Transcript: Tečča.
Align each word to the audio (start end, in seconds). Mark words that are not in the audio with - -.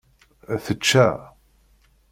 Tečča. 0.63 1.07